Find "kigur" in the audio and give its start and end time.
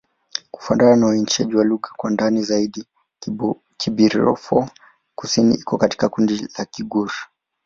6.65-7.11